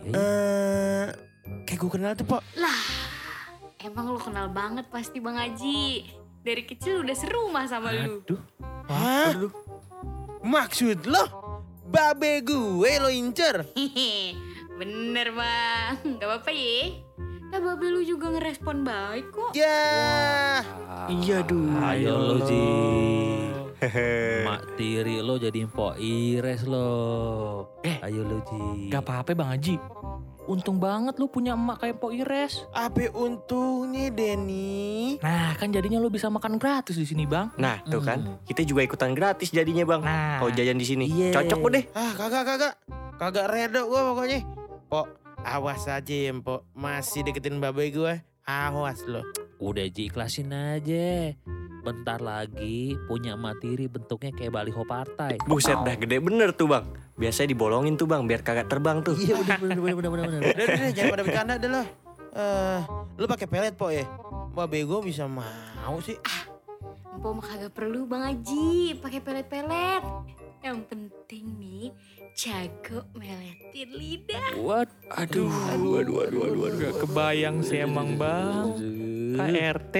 [0.06, 0.14] Iya, iya.
[0.16, 1.06] Eh,
[1.68, 2.42] kayak gue kenal tuh, Pok.
[2.58, 2.82] Lah,
[3.82, 6.10] emang lo kenal banget pasti Bang Haji.
[6.46, 8.22] Dari kecil udah serumah sama lu.
[8.22, 8.42] Aduh.
[8.86, 9.34] Hah?
[10.46, 11.26] Maksud lo?
[11.86, 13.66] Babe gue lo incer?
[13.74, 14.38] Hehe,
[14.80, 16.22] bener bang.
[16.22, 17.05] Gak apa-apa ya.
[17.46, 19.52] Nah babe lu juga ngerespon baik kok.
[19.54, 20.62] Ya.
[21.08, 21.70] Iya duh.
[21.82, 22.66] Ayo lo Ji.
[24.42, 26.92] Mak tiri lo jadi mpok ires lo.
[27.82, 28.90] Eh, Ayo lo Ji.
[28.90, 29.76] Gak apa-apa bang Haji.
[30.46, 32.70] Untung banget lu punya emak kayak Po Ires.
[32.70, 35.18] Apa untungnya Denny?
[35.18, 37.50] Nah kan jadinya lu bisa makan gratis di sini bang.
[37.58, 40.06] Nah tuh kan, kita juga ikutan gratis jadinya bang.
[40.06, 40.38] Nah.
[40.38, 41.34] Kalau jajan di sini, Iya.
[41.34, 41.84] cocok kok deh.
[41.98, 42.74] Ah kagak kagak.
[43.18, 44.40] Kagak redo gue pokoknya.
[44.86, 45.06] Pok,
[45.46, 46.66] awas aja ya Pok.
[46.74, 48.14] Masih deketin babe gue.
[48.46, 49.22] Awas lo.
[49.62, 51.38] Udah Ji ikhlasin aja.
[51.86, 55.38] Bentar lagi punya emak tiri bentuknya kayak baliho partai.
[55.46, 56.86] Buset dah gede bener tuh bang.
[57.16, 59.14] Biasanya dibolongin tuh bang, biar kagak terbang tuh.
[59.14, 60.42] Iya bener bener bener bener bener.
[60.50, 61.84] Udah, udah, jangan pada bercanda deh lo.
[62.36, 62.80] Eh,
[63.22, 64.06] lu pakai pelet Pok ya?
[64.52, 66.18] Babe gue bisa mau sih.
[67.16, 70.04] Empok mah kagak perlu Bang Haji pakai pelet-pelet.
[70.66, 71.94] Yang penting nih
[72.36, 74.60] jago meletin lidah.
[74.60, 74.92] What?
[75.08, 76.80] Aduh, aduh, aduh, aduh, aduh, aduh.
[76.84, 78.76] Gak kebayang sih emang bang.
[79.40, 79.96] KRT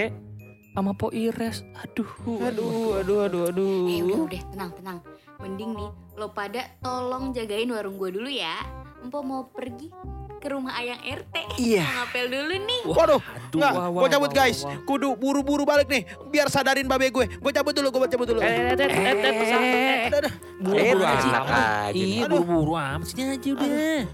[0.76, 1.64] sama Po Ires.
[1.80, 2.12] Aduh.
[2.44, 3.88] Aduh, aduh, aduh, aduh.
[3.88, 4.98] Eh udah udah tenang tenang.
[5.40, 8.60] Mending nih lo pada tolong jagain warung gua dulu ya.
[9.00, 9.88] Empok mau pergi
[10.36, 11.34] ke rumah ayang RT.
[11.56, 11.82] Iya.
[11.82, 12.80] Ngapel dulu nih.
[12.84, 14.58] Waduh, Aduh, nggak, gue cabut wah, guys.
[14.62, 14.76] wah.
[14.82, 17.26] Kudu buru-buru balik nih, biar sadarin babe gue.
[17.32, 18.40] Gue cabut dulu, gue cabut dulu.
[18.40, 20.32] Eh, eh, eh, eh, eh, eh.
[20.56, 21.26] Buru-buru Eh, aja.
[21.26, 22.06] enak aja nih.
[22.16, 23.68] Iya buru-buru amat sini aja udah.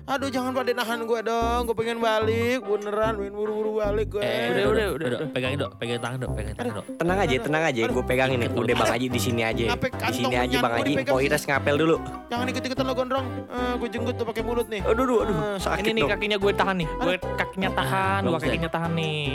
[0.08, 1.60] Aduh, jangan pada nahan gue dong.
[1.64, 4.22] Gue pengen balik, beneran pengen buru-buru balik gue.
[4.22, 5.18] Eh, udah, udah, udah, udah.
[5.30, 6.86] Pegangin dok, pegangin tangan dok, pegangin tangan dok.
[6.96, 7.80] Tenang aja, tenang aja.
[7.84, 8.50] Gue pegangin nih.
[8.52, 9.64] Udah bang Haji di sini aja.
[9.74, 10.92] Di sini aja bang Haji.
[11.04, 11.96] Poiras ngapel dulu.
[12.28, 13.26] Jangan ikut-ikutan lo gondrong.
[13.48, 14.80] Eh, gue jenggut tuh pakai mulut nih.
[14.82, 15.36] Aduh, aduh, aduh.
[15.36, 16.10] Eh, Sakit Ini nih dong.
[16.12, 16.88] Kakinya gue tahan nih.
[16.94, 18.32] Gue kakinya tahan, deh.
[18.38, 19.26] kakinya tahan nih.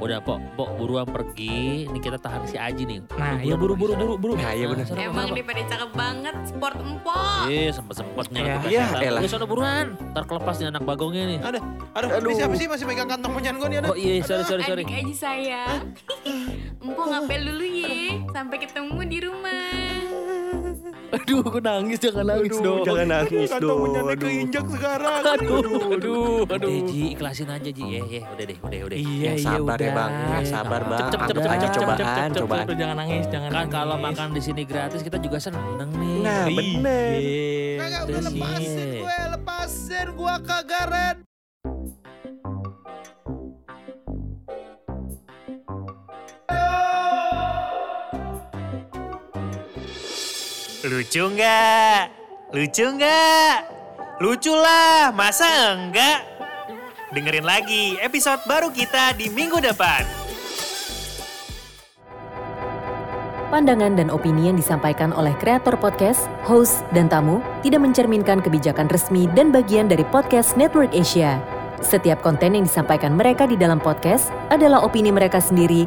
[0.00, 1.86] Udah pok, pok buruan pergi.
[1.86, 2.98] Ini kita tahan si Aji nih.
[3.14, 4.32] Nah, ya buru buru buru buru.
[4.34, 4.88] Nah, iya bener.
[4.92, 7.44] Emang dia pada cakep banget sport empok.
[7.46, 9.02] Eh, sempet-sempetnya Ya, ya, setan.
[9.04, 9.20] elah.
[9.20, 9.86] Udah sono buruan.
[10.10, 11.38] Ntar kelepas nih anak bagongnya nih.
[11.44, 12.28] Aduh, aduh, Aduh.
[12.28, 13.78] ini siapa sih masih megang kantong menyan gue nih?
[13.78, 13.92] Aduh.
[13.92, 14.82] Oh iya, sorry sorry sorry.
[14.82, 15.62] Adik aja saya.
[16.82, 17.94] Empok ngapel dulu ya.
[18.32, 19.91] Sampai ketemu di rumah.
[21.12, 23.80] Aduh, aku nangis jangan nangis Aduh, jangan nangis dong.
[23.92, 24.16] Aduh.
[24.16, 25.20] keinjak sekarang.
[25.22, 26.36] Aduh, aduh, aduh.
[26.48, 27.84] Udah Ji, ikhlasin aja Ji.
[27.86, 28.96] Ya, ya, udah deh, udah, udah.
[28.96, 29.92] Iya, Ya, iya, sabar ya udah.
[29.94, 30.12] bang.
[30.12, 30.98] Ya, sabar bang.
[30.98, 32.64] Aja cepet, cobaan, cepet, cepet, cobaan.
[32.64, 33.74] cepet, jangan nangis, jangan Kan nangis.
[33.74, 36.16] kalau makan di sini gratis kita juga seneng nih.
[36.18, 37.16] Nah, bener.
[37.78, 41.16] Kagak udah lepasin gue, lepasin gue kagak red.
[50.82, 52.10] Lucu nggak?
[52.50, 53.54] Lucu nggak?
[54.18, 56.26] Lucu lah, masa enggak?
[57.14, 60.02] Dengerin lagi episode baru kita di minggu depan.
[63.54, 69.30] Pandangan dan opini yang disampaikan oleh kreator podcast, host, dan tamu tidak mencerminkan kebijakan resmi
[69.38, 71.38] dan bagian dari podcast Network Asia.
[71.78, 75.86] Setiap konten yang disampaikan mereka di dalam podcast adalah opini mereka sendiri